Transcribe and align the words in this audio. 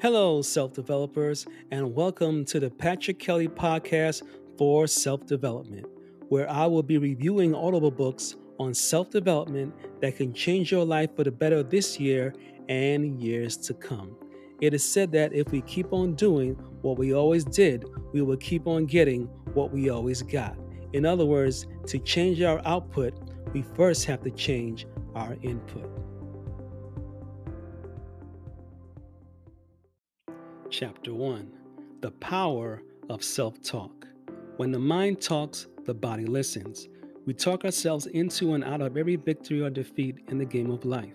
Hello, 0.00 0.42
self 0.42 0.74
developers, 0.74 1.44
and 1.72 1.92
welcome 1.92 2.44
to 2.44 2.60
the 2.60 2.70
Patrick 2.70 3.18
Kelly 3.18 3.48
Podcast 3.48 4.22
for 4.56 4.86
Self 4.86 5.26
Development, 5.26 5.86
where 6.28 6.48
I 6.48 6.66
will 6.66 6.84
be 6.84 6.98
reviewing 6.98 7.52
audible 7.52 7.90
books 7.90 8.36
on 8.60 8.74
self 8.74 9.10
development 9.10 9.74
that 10.00 10.16
can 10.16 10.32
change 10.32 10.70
your 10.70 10.84
life 10.84 11.16
for 11.16 11.24
the 11.24 11.32
better 11.32 11.64
this 11.64 11.98
year 11.98 12.32
and 12.68 13.20
years 13.20 13.56
to 13.56 13.74
come. 13.74 14.16
It 14.60 14.72
is 14.72 14.88
said 14.88 15.10
that 15.12 15.32
if 15.32 15.50
we 15.50 15.62
keep 15.62 15.92
on 15.92 16.14
doing 16.14 16.54
what 16.82 16.96
we 16.96 17.12
always 17.12 17.44
did, 17.44 17.84
we 18.12 18.22
will 18.22 18.36
keep 18.36 18.68
on 18.68 18.86
getting 18.86 19.24
what 19.54 19.72
we 19.72 19.90
always 19.90 20.22
got. 20.22 20.56
In 20.92 21.04
other 21.04 21.26
words, 21.26 21.66
to 21.88 21.98
change 21.98 22.40
our 22.40 22.62
output, 22.64 23.14
we 23.52 23.62
first 23.74 24.04
have 24.04 24.22
to 24.22 24.30
change 24.30 24.86
our 25.16 25.36
input. 25.42 25.90
Chapter 30.70 31.14
1 31.14 31.50
The 32.02 32.10
Power 32.10 32.82
of 33.08 33.24
Self 33.24 33.62
Talk. 33.62 34.06
When 34.58 34.70
the 34.70 34.78
mind 34.78 35.18
talks, 35.18 35.66
the 35.86 35.94
body 35.94 36.26
listens. 36.26 36.88
We 37.24 37.32
talk 37.32 37.64
ourselves 37.64 38.04
into 38.06 38.52
and 38.52 38.62
out 38.62 38.82
of 38.82 38.98
every 38.98 39.16
victory 39.16 39.62
or 39.62 39.70
defeat 39.70 40.18
in 40.28 40.36
the 40.36 40.44
game 40.44 40.70
of 40.70 40.84
life. 40.84 41.14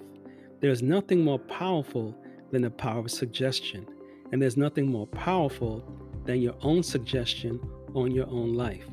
There 0.60 0.72
is 0.72 0.82
nothing 0.82 1.24
more 1.24 1.38
powerful 1.38 2.18
than 2.52 2.64
the 2.64 2.72
power 2.72 2.98
of 3.02 3.12
suggestion, 3.12 3.86
and 4.32 4.42
there's 4.42 4.58
nothing 4.58 4.88
more 4.88 5.06
powerful 5.06 5.88
than 6.26 6.42
your 6.42 6.56
own 6.62 6.82
suggestion 6.82 7.60
on 7.94 8.10
your 8.10 8.28
own 8.30 8.56
life. 8.56 8.88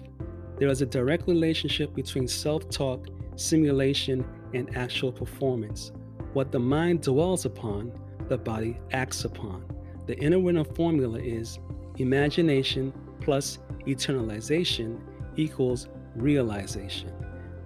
There 0.59 0.69
is 0.69 0.83
a 0.83 0.87
direct 0.87 1.27
relationship 1.27 1.95
between 1.95 2.29
self 2.29 2.69
talk, 2.69 3.07
simulation, 3.35 4.27
and 4.53 4.77
actual 4.77 5.11
performance. 5.11 5.93
What 6.35 6.53
the 6.53 6.61
mind 6.61 7.01
dwells 7.01 7.47
upon, 7.47 7.99
the 8.29 8.37
body 8.37 8.79
acts 8.93 9.25
upon. 9.25 9.65
The 10.11 10.19
inner 10.19 10.41
winner 10.41 10.65
formula 10.65 11.21
is 11.21 11.61
imagination 11.99 12.93
plus 13.21 13.61
eternalization 13.87 14.99
equals 15.37 15.87
realization. 16.17 17.13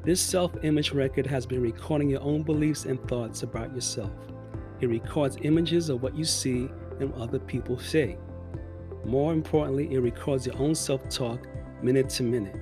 This 0.03 0.21
self 0.21 0.53
image 0.63 0.93
record 0.93 1.27
has 1.27 1.47
been 1.47 1.63
recording 1.63 2.11
your 2.11 2.21
own 2.21 2.43
beliefs 2.43 2.85
and 2.85 3.03
thoughts 3.09 3.45
about 3.45 3.75
yourself. 3.75 4.11
It 4.83 4.91
records 4.91 5.39
images 5.41 5.89
of 5.89 6.03
what 6.03 6.15
you 6.15 6.27
see 6.27 6.69
and 7.01 7.15
other 7.15 7.39
people 7.39 7.79
say. 7.79 8.19
More 9.07 9.33
importantly, 9.33 9.95
it 9.95 10.01
records 10.01 10.45
your 10.45 10.59
own 10.59 10.75
self 10.75 11.09
talk 11.09 11.47
minute 11.83 12.11
to 12.11 12.25
minute. 12.25 12.57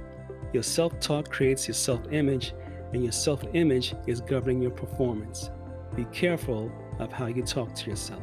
Your 0.53 0.62
self 0.62 1.00
talk 1.00 1.28
creates 1.28 1.66
your 1.66 1.75
self 1.75 2.03
image, 2.12 2.55
and 2.92 3.03
your 3.03 3.10
self 3.10 3.42
image 3.53 3.97
is 4.06 4.20
governing 4.20 4.62
your 4.62 4.70
performance. 4.70 5.50
Be 5.97 6.05
careful 6.12 6.70
of 7.00 7.10
how 7.10 7.27
you 7.27 7.42
talk 7.42 7.75
to 7.75 7.91
yourself. 7.91 8.22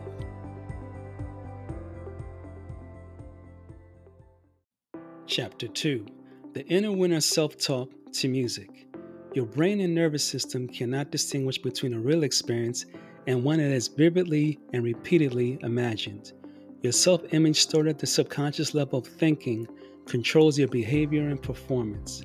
Chapter 5.39 5.69
2 5.69 6.05
The 6.51 6.65
Inner 6.67 6.91
Winner 6.91 7.21
Self 7.21 7.55
Talk 7.57 7.89
to 8.11 8.27
Music. 8.27 8.87
Your 9.33 9.45
brain 9.45 9.79
and 9.79 9.95
nervous 9.95 10.21
system 10.21 10.67
cannot 10.67 11.11
distinguish 11.11 11.57
between 11.57 11.93
a 11.93 11.99
real 12.01 12.23
experience 12.23 12.85
and 13.25 13.41
one 13.41 13.59
that 13.59 13.71
is 13.71 13.87
vividly 13.87 14.59
and 14.73 14.83
repeatedly 14.83 15.57
imagined. 15.61 16.33
Your 16.81 16.91
self 16.91 17.21
image 17.33 17.61
stored 17.61 17.87
at 17.87 17.99
the 17.99 18.05
subconscious 18.05 18.73
level 18.73 18.99
of 18.99 19.07
thinking 19.07 19.65
controls 20.07 20.59
your 20.59 20.67
behavior 20.67 21.29
and 21.29 21.41
performance. 21.41 22.21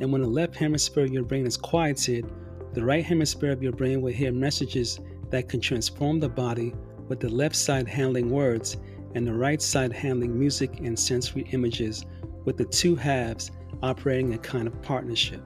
And 0.00 0.12
when 0.12 0.20
the 0.20 0.28
left 0.28 0.54
hemisphere 0.54 1.04
of 1.04 1.10
your 1.10 1.24
brain 1.24 1.46
is 1.46 1.56
quieted, 1.56 2.30
the 2.74 2.84
right 2.84 3.02
hemisphere 3.02 3.52
of 3.52 3.62
your 3.62 3.72
brain 3.72 4.02
will 4.02 4.12
hear 4.12 4.30
messages 4.30 5.00
that 5.30 5.48
can 5.48 5.62
transform 5.62 6.20
the 6.20 6.28
body, 6.28 6.74
with 7.08 7.20
the 7.20 7.30
left 7.30 7.56
side 7.56 7.88
handling 7.88 8.28
words 8.28 8.76
and 9.14 9.26
the 9.26 9.32
right 9.32 9.62
side 9.62 9.94
handling 9.94 10.38
music 10.38 10.80
and 10.80 10.98
sensory 10.98 11.46
images 11.52 12.04
with 12.44 12.56
the 12.56 12.64
two 12.64 12.96
halves 12.96 13.50
operating 13.82 14.34
a 14.34 14.38
kind 14.38 14.66
of 14.66 14.80
partnership. 14.82 15.42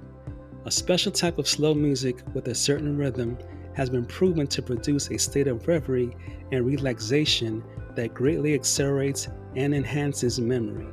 A 0.65 0.71
special 0.71 1.11
type 1.11 1.39
of 1.39 1.49
slow 1.49 1.75
music 1.75 2.23
with 2.35 2.49
a 2.49 2.55
certain 2.55 2.97
rhythm 2.97 3.37
has 3.75 3.91
been 3.91 4.05
proven 4.05 4.47
to 4.49 4.63
produce 4.63 5.11
a 5.11 5.19
state 5.19 5.49
of 5.49 5.67
reverie 5.67 6.15
and 6.53 6.65
relaxation 6.65 7.65
that 7.97 8.15
greatly 8.15 8.55
accelerates 8.55 9.29
and 9.57 9.75
enhances 9.75 10.41
memory. 10.41 10.87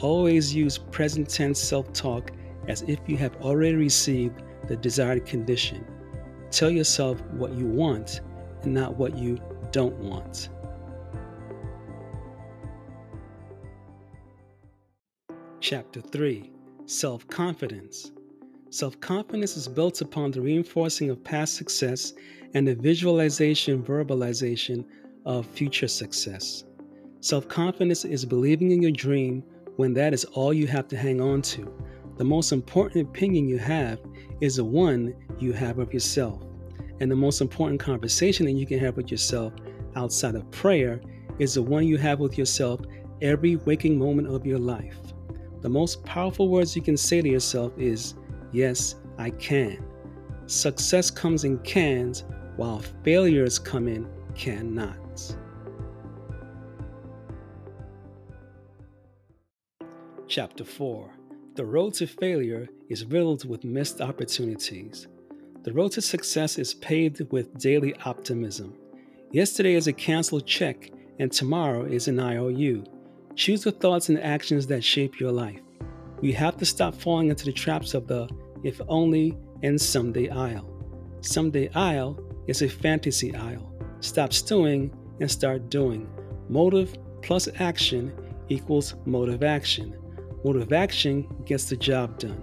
Always 0.00 0.54
use 0.54 0.78
present 0.78 1.28
tense 1.28 1.60
self 1.60 1.92
talk 1.92 2.32
as 2.66 2.82
if 2.82 2.98
you 3.06 3.16
have 3.16 3.36
already 3.36 3.76
received 3.76 4.42
the 4.68 4.76
desired 4.76 5.26
condition. 5.26 5.84
Tell 6.50 6.70
yourself 6.70 7.20
what 7.32 7.52
you 7.52 7.66
want 7.66 8.20
and 8.62 8.74
not 8.74 8.96
what 8.96 9.16
you 9.16 9.38
don't 9.70 9.96
want. 9.96 10.48
Chapter 15.60 16.00
3 16.00 16.52
Self 16.86 17.26
Confidence. 17.26 18.12
Self 18.70 19.00
confidence 19.00 19.56
is 19.56 19.66
built 19.66 20.00
upon 20.00 20.30
the 20.30 20.40
reinforcing 20.40 21.10
of 21.10 21.24
past 21.24 21.56
success 21.56 22.12
and 22.54 22.66
the 22.66 22.76
visualization, 22.76 23.82
verbalization 23.82 24.84
of 25.26 25.46
future 25.46 25.88
success. 25.88 26.62
Self 27.20 27.48
confidence 27.48 28.04
is 28.04 28.24
believing 28.24 28.70
in 28.70 28.80
your 28.80 28.92
dream 28.92 29.42
when 29.74 29.92
that 29.94 30.14
is 30.14 30.24
all 30.26 30.54
you 30.54 30.68
have 30.68 30.86
to 30.88 30.96
hang 30.96 31.20
on 31.20 31.42
to. 31.42 31.68
The 32.18 32.24
most 32.24 32.52
important 32.52 33.08
opinion 33.08 33.48
you 33.48 33.58
have 33.58 33.98
is 34.40 34.56
the 34.56 34.64
one 34.64 35.12
you 35.40 35.52
have 35.54 35.80
of 35.80 35.92
yourself. 35.92 36.40
And 37.00 37.10
the 37.10 37.16
most 37.16 37.40
important 37.40 37.80
conversation 37.80 38.46
that 38.46 38.52
you 38.52 38.64
can 38.64 38.78
have 38.78 38.96
with 38.96 39.10
yourself 39.10 39.52
outside 39.96 40.36
of 40.36 40.48
prayer 40.52 41.00
is 41.40 41.54
the 41.54 41.62
one 41.62 41.84
you 41.84 41.96
have 41.96 42.20
with 42.20 42.38
yourself 42.38 42.80
every 43.20 43.56
waking 43.56 43.98
moment 43.98 44.28
of 44.28 44.46
your 44.46 44.60
life. 44.60 44.98
The 45.60 45.68
most 45.68 46.04
powerful 46.04 46.48
words 46.48 46.76
you 46.76 46.82
can 46.82 46.96
say 46.96 47.20
to 47.20 47.28
yourself 47.28 47.72
is, 47.76 48.14
Yes, 48.52 48.94
I 49.18 49.30
can. 49.30 49.84
Success 50.46 51.10
comes 51.10 51.44
in 51.44 51.58
cans, 51.58 52.24
while 52.56 52.82
failures 53.02 53.58
come 53.58 53.88
in 53.88 54.08
cannots. 54.34 55.36
Chapter 60.28 60.64
4 60.64 61.10
The 61.56 61.64
road 61.64 61.94
to 61.94 62.06
failure 62.06 62.68
is 62.88 63.04
riddled 63.04 63.48
with 63.48 63.64
missed 63.64 64.00
opportunities. 64.00 65.08
The 65.64 65.72
road 65.72 65.92
to 65.92 66.02
success 66.02 66.58
is 66.58 66.74
paved 66.74 67.32
with 67.32 67.58
daily 67.58 67.94
optimism. 68.04 68.74
Yesterday 69.32 69.74
is 69.74 69.88
a 69.88 69.92
canceled 69.92 70.46
check, 70.46 70.90
and 71.18 71.32
tomorrow 71.32 71.84
is 71.84 72.08
an 72.08 72.20
IOU. 72.20 72.84
Choose 73.38 73.62
the 73.62 73.70
thoughts 73.70 74.08
and 74.08 74.20
actions 74.20 74.66
that 74.66 74.82
shape 74.82 75.20
your 75.20 75.30
life. 75.30 75.60
We 76.20 76.32
have 76.32 76.56
to 76.56 76.66
stop 76.66 76.92
falling 76.92 77.28
into 77.28 77.44
the 77.44 77.52
traps 77.52 77.94
of 77.94 78.08
the 78.08 78.28
if 78.64 78.80
only 78.88 79.38
and 79.62 79.80
someday 79.80 80.28
I'll. 80.28 80.68
Someday 81.20 81.70
I'll 81.72 82.18
is 82.48 82.62
a 82.62 82.68
fantasy 82.68 83.32
I'll. 83.36 83.72
Stop 84.00 84.32
stewing 84.32 84.92
and 85.20 85.30
start 85.30 85.70
doing. 85.70 86.10
Motive 86.48 86.96
plus 87.22 87.48
action 87.60 88.12
equals 88.48 88.96
motive 89.06 89.44
action. 89.44 89.96
Motive 90.42 90.72
action 90.72 91.24
gets 91.46 91.68
the 91.68 91.76
job 91.76 92.18
done. 92.18 92.42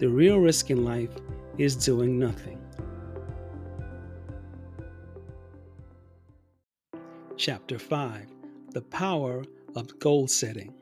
The 0.00 0.10
real 0.10 0.38
risk 0.38 0.68
in 0.68 0.84
life 0.84 1.16
is 1.56 1.74
doing 1.76 2.18
nothing. 2.18 2.60
Chapter 7.38 7.78
5 7.78 8.26
The 8.74 8.82
Power 8.82 9.42
of 9.76 9.98
goal 9.98 10.26
setting. 10.26 10.72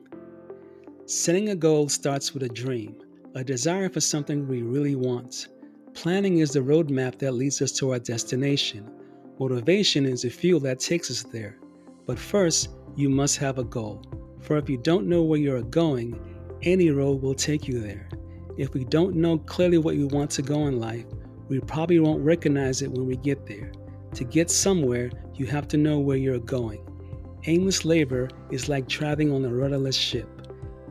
Setting 1.05 1.49
a 1.49 1.55
goal 1.55 1.87
starts 1.89 2.33
with 2.33 2.43
a 2.43 2.49
dream, 2.49 2.95
a 3.35 3.43
desire 3.43 3.89
for 3.89 3.99
something 3.99 4.47
we 4.47 4.63
really 4.63 4.95
want. 4.95 5.49
Planning 5.93 6.39
is 6.39 6.51
the 6.51 6.61
roadmap 6.61 7.19
that 7.19 7.33
leads 7.33 7.61
us 7.61 7.71
to 7.73 7.91
our 7.91 7.99
destination. 7.99 8.89
Motivation 9.37 10.05
is 10.05 10.23
the 10.23 10.29
fuel 10.29 10.59
that 10.61 10.79
takes 10.79 11.11
us 11.11 11.23
there. 11.23 11.59
But 12.07 12.17
first, 12.17 12.69
you 12.95 13.09
must 13.09 13.37
have 13.37 13.59
a 13.59 13.63
goal. 13.63 14.03
For 14.39 14.57
if 14.57 14.69
you 14.69 14.77
don't 14.77 15.07
know 15.07 15.23
where 15.23 15.39
you're 15.39 15.61
going, 15.61 16.19
any 16.63 16.89
road 16.89 17.21
will 17.21 17.35
take 17.35 17.67
you 17.67 17.79
there. 17.79 18.07
If 18.57 18.73
we 18.73 18.85
don't 18.85 19.15
know 19.15 19.37
clearly 19.37 19.77
what 19.77 19.95
we 19.95 20.05
want 20.05 20.31
to 20.31 20.41
go 20.41 20.67
in 20.67 20.79
life, 20.79 21.05
we 21.49 21.59
probably 21.59 21.99
won't 21.99 22.23
recognize 22.23 22.81
it 22.81 22.91
when 22.91 23.05
we 23.05 23.17
get 23.17 23.45
there. 23.45 23.71
To 24.13 24.23
get 24.23 24.49
somewhere, 24.49 25.11
you 25.33 25.45
have 25.47 25.67
to 25.69 25.77
know 25.77 25.99
where 25.99 26.17
you're 26.17 26.39
going. 26.39 26.84
Aimless 27.47 27.85
labor 27.85 28.27
is 28.49 28.69
like 28.69 28.87
traveling 28.87 29.31
on 29.31 29.45
a 29.45 29.53
rudderless 29.53 29.95
ship. 29.95 30.27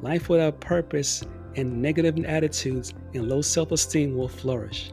Life 0.02 0.28
without 0.28 0.60
purpose 0.60 1.24
and 1.56 1.82
negative 1.82 2.16
attitudes 2.24 2.94
and 3.12 3.28
low 3.28 3.42
self 3.42 3.72
esteem 3.72 4.16
will 4.16 4.28
flourish. 4.28 4.92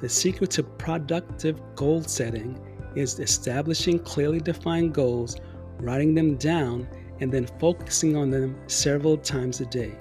The 0.00 0.08
secret 0.08 0.50
to 0.52 0.62
productive 0.62 1.60
goal 1.74 2.02
setting 2.02 2.58
is 2.96 3.20
establishing 3.20 3.98
clearly 3.98 4.40
defined 4.40 4.94
goals, 4.94 5.36
writing 5.80 6.14
them 6.14 6.36
down, 6.36 6.88
and 7.20 7.30
then 7.30 7.46
focusing 7.60 8.16
on 8.16 8.30
them 8.30 8.56
several 8.66 9.18
times 9.18 9.60
a 9.60 9.66
day 9.66 9.92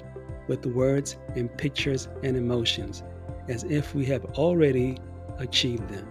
with 0.48 0.66
words 0.66 1.18
and 1.36 1.56
pictures 1.58 2.08
and 2.24 2.38
emotions 2.38 3.04
as 3.50 3.66
if 3.66 3.94
we 3.94 4.06
have 4.06 4.24
already 4.38 4.98
achieved 5.40 5.90
them. 5.90 6.08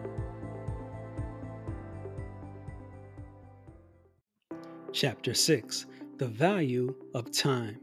Chapter 5.00 5.32
6 5.32 5.86
The 6.18 6.26
Value 6.26 6.94
of 7.14 7.32
Time. 7.32 7.78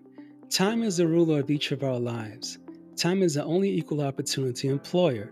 Time 0.51 0.83
is 0.83 0.97
the 0.97 1.07
ruler 1.07 1.39
of 1.39 1.49
each 1.49 1.71
of 1.71 1.81
our 1.81 1.97
lives. 1.97 2.59
Time 2.95 3.23
is 3.23 3.33
the 3.33 3.43
only 3.43 3.71
equal 3.71 4.01
opportunity 4.01 4.67
employer. 4.67 5.31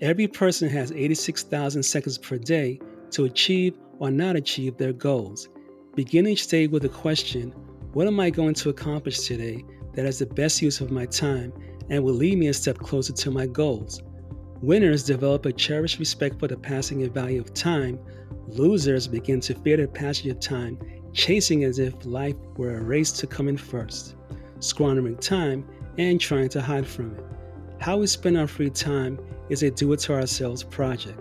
Every 0.00 0.26
person 0.26 0.68
has 0.70 0.90
86,000 0.90 1.84
seconds 1.84 2.18
per 2.18 2.36
day 2.36 2.80
to 3.12 3.26
achieve 3.26 3.78
or 4.00 4.10
not 4.10 4.34
achieve 4.34 4.76
their 4.76 4.92
goals. 4.92 5.48
Begin 5.94 6.26
each 6.26 6.48
day 6.48 6.66
with 6.66 6.82
the 6.82 6.88
question 6.88 7.52
What 7.92 8.08
am 8.08 8.18
I 8.18 8.30
going 8.30 8.54
to 8.54 8.70
accomplish 8.70 9.20
today 9.20 9.64
that 9.94 10.06
has 10.06 10.18
the 10.18 10.26
best 10.26 10.60
use 10.60 10.80
of 10.80 10.90
my 10.90 11.06
time 11.06 11.52
and 11.90 12.02
will 12.02 12.12
lead 12.12 12.38
me 12.38 12.48
a 12.48 12.52
step 12.52 12.78
closer 12.78 13.12
to 13.12 13.30
my 13.30 13.46
goals? 13.46 14.02
Winners 14.62 15.04
develop 15.04 15.46
a 15.46 15.52
cherished 15.52 16.00
respect 16.00 16.40
for 16.40 16.48
the 16.48 16.56
passing 16.56 17.04
and 17.04 17.14
value 17.14 17.40
of 17.40 17.54
time. 17.54 18.00
Losers 18.48 19.06
begin 19.06 19.38
to 19.42 19.54
fear 19.54 19.76
the 19.76 19.86
passage 19.86 20.26
of 20.26 20.40
time, 20.40 20.76
chasing 21.12 21.64
as 21.64 21.78
if 21.78 21.94
life 22.04 22.36
were 22.56 22.76
a 22.76 22.82
race 22.82 23.12
to 23.12 23.26
come 23.26 23.48
in 23.48 23.56
first, 23.56 24.16
squandering 24.60 25.16
time 25.16 25.66
and 25.98 26.20
trying 26.20 26.48
to 26.50 26.62
hide 26.62 26.86
from 26.86 27.14
it. 27.16 27.24
How 27.80 27.98
we 27.98 28.06
spend 28.06 28.36
our 28.36 28.46
free 28.46 28.70
time 28.70 29.18
is 29.48 29.62
a 29.62 29.70
do 29.70 29.92
it 29.92 30.00
to 30.00 30.12
ourselves 30.12 30.62
project. 30.62 31.18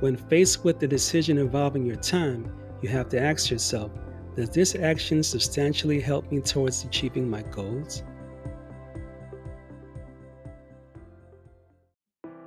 When 0.00 0.16
faced 0.16 0.64
with 0.64 0.80
the 0.80 0.88
decision 0.88 1.38
involving 1.38 1.86
your 1.86 1.96
time, 1.96 2.52
you 2.82 2.88
have 2.90 3.08
to 3.10 3.20
ask 3.20 3.50
yourself 3.50 3.90
Does 4.36 4.50
this 4.50 4.74
action 4.74 5.22
substantially 5.22 6.00
help 6.00 6.30
me 6.30 6.40
towards 6.40 6.84
achieving 6.84 7.30
my 7.30 7.42
goals? 7.42 8.02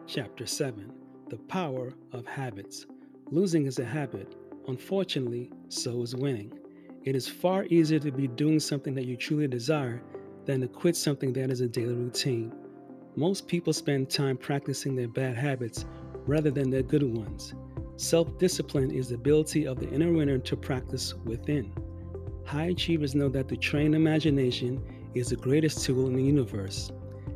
Chapter 0.05 0.45
7 0.45 0.91
The 1.29 1.37
Power 1.37 1.93
of 2.11 2.25
Habits. 2.25 2.85
Losing 3.31 3.65
is 3.65 3.79
a 3.79 3.85
habit. 3.85 4.35
Unfortunately, 4.67 5.51
so 5.69 6.01
is 6.01 6.15
winning. 6.15 6.51
It 7.07 7.15
is 7.15 7.25
far 7.25 7.63
easier 7.69 7.99
to 7.99 8.11
be 8.11 8.27
doing 8.27 8.59
something 8.59 8.93
that 8.95 9.05
you 9.05 9.15
truly 9.15 9.47
desire 9.47 10.03
than 10.43 10.59
to 10.59 10.67
quit 10.67 10.93
something 10.93 11.31
that 11.31 11.49
is 11.49 11.61
a 11.61 11.67
daily 11.69 11.93
routine. 11.93 12.53
Most 13.15 13.47
people 13.47 13.71
spend 13.71 14.09
time 14.09 14.35
practicing 14.35 14.93
their 14.93 15.07
bad 15.07 15.37
habits 15.37 15.85
rather 16.25 16.51
than 16.51 16.69
their 16.69 16.83
good 16.83 17.03
ones. 17.03 17.53
Self 17.95 18.37
discipline 18.37 18.91
is 18.91 19.07
the 19.07 19.15
ability 19.15 19.65
of 19.65 19.79
the 19.79 19.89
inner 19.89 20.11
winner 20.11 20.37
to 20.37 20.57
practice 20.57 21.13
within. 21.23 21.71
High 22.43 22.71
achievers 22.71 23.15
know 23.15 23.29
that 23.29 23.47
the 23.47 23.55
trained 23.55 23.95
imagination 23.95 24.83
is 25.15 25.29
the 25.29 25.37
greatest 25.37 25.85
tool 25.85 26.07
in 26.07 26.13
the 26.17 26.21
universe. 26.21 26.91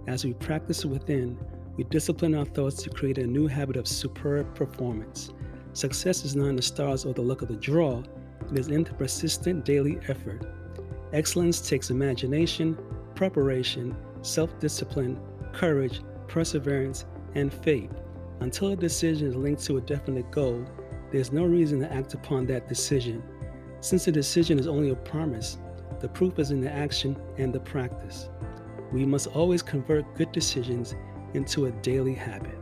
As 0.06 0.26
we 0.26 0.34
practice 0.34 0.84
within, 0.84 1.40
we 1.78 1.86
discipline 1.86 2.36
our 2.36 2.44
thoughts 2.44 2.84
to 2.84 2.90
create 2.90 3.20
a 3.20 3.26
new 3.26 3.48
habit 3.48 3.78
of 3.78 3.88
superb 3.88 4.54
performance. 4.54 5.32
Success 5.72 6.26
is 6.26 6.36
not 6.36 6.48
in 6.48 6.58
the 6.58 6.62
stars 6.62 7.06
or 7.06 7.14
the 7.14 7.22
luck 7.22 7.42
of 7.42 7.48
the 7.48 7.56
draw, 7.56 8.04
it 8.52 8.58
is 8.58 8.68
in 8.68 8.84
the 8.84 8.94
persistent 8.94 9.66
daily 9.66 10.00
effort. 10.08 10.46
Excellence 11.14 11.68
takes 11.68 11.90
imagination, 11.90 12.78
preparation, 13.16 13.96
self 14.22 14.58
discipline, 14.60 15.20
courage, 15.54 16.02
perseverance, 16.28 17.06
and 17.36 17.54
faith. 17.54 17.92
Until 18.40 18.70
a 18.70 18.76
decision 18.76 19.28
is 19.28 19.36
linked 19.36 19.64
to 19.66 19.78
a 19.78 19.82
definite 19.82 20.32
goal, 20.32 20.66
there's 21.12 21.32
no 21.32 21.44
reason 21.44 21.80
to 21.82 21.94
act 21.94 22.14
upon 22.14 22.46
that 22.48 22.68
decision. 22.68 23.22
Since 23.82 24.06
the 24.06 24.12
decision 24.12 24.58
is 24.60 24.68
only 24.68 24.90
a 24.90 24.96
promise, 24.96 25.58
the 26.00 26.08
proof 26.08 26.40
is 26.40 26.52
in 26.52 26.62
the 26.62 26.72
action 26.72 27.16
and 27.38 27.54
the 27.54 27.60
practice. 27.60 28.30
We 28.92 29.06
must 29.06 29.28
always 29.28 29.62
convert 29.62 30.16
good 30.16 30.32
decisions 30.32 30.96
into 31.34 31.66
a 31.66 31.72
daily 31.72 32.14
habit. 32.14 32.61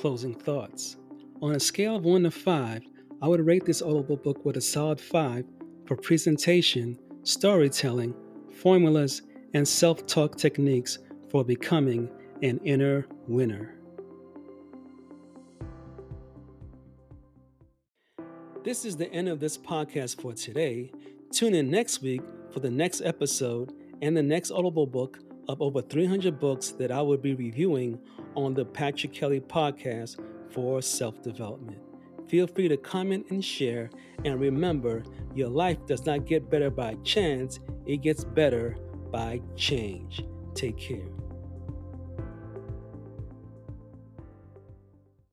Closing 0.00 0.34
thoughts. 0.34 0.96
On 1.42 1.54
a 1.54 1.60
scale 1.60 1.96
of 1.96 2.06
1 2.06 2.22
to 2.22 2.30
5, 2.30 2.82
I 3.20 3.28
would 3.28 3.44
rate 3.44 3.66
this 3.66 3.82
audible 3.82 4.16
book 4.16 4.42
with 4.46 4.56
a 4.56 4.60
solid 4.62 4.98
5 4.98 5.44
for 5.84 5.94
presentation, 5.94 6.98
storytelling, 7.22 8.14
formulas, 8.50 9.20
and 9.52 9.68
self 9.68 10.06
talk 10.06 10.38
techniques 10.38 11.00
for 11.28 11.44
becoming 11.44 12.08
an 12.42 12.58
inner 12.64 13.06
winner. 13.28 13.74
This 18.64 18.86
is 18.86 18.96
the 18.96 19.12
end 19.12 19.28
of 19.28 19.38
this 19.38 19.58
podcast 19.58 20.18
for 20.22 20.32
today. 20.32 20.92
Tune 21.30 21.54
in 21.54 21.70
next 21.70 22.00
week 22.00 22.22
for 22.50 22.60
the 22.60 22.70
next 22.70 23.02
episode 23.02 23.74
and 24.00 24.16
the 24.16 24.22
next 24.22 24.50
Audible 24.50 24.86
book 24.86 25.18
of 25.46 25.60
over 25.60 25.82
300 25.82 26.40
books 26.40 26.70
that 26.70 26.90
I 26.90 27.02
will 27.02 27.18
be 27.18 27.34
reviewing 27.34 28.00
on 28.34 28.54
the 28.54 28.64
Patrick 28.64 29.12
Kelly 29.12 29.40
podcast 29.40 30.18
for 30.50 30.82
self 30.82 31.22
development. 31.22 31.78
Feel 32.28 32.46
free 32.46 32.68
to 32.68 32.76
comment 32.76 33.26
and 33.30 33.44
share, 33.44 33.90
and 34.24 34.40
remember 34.40 35.02
your 35.34 35.48
life 35.48 35.78
does 35.86 36.06
not 36.06 36.26
get 36.26 36.48
better 36.50 36.70
by 36.70 36.94
chance, 37.02 37.58
it 37.86 37.98
gets 37.98 38.24
better 38.24 38.76
by 39.10 39.40
change. 39.56 40.24
Take 40.54 40.78
care. 40.78 41.19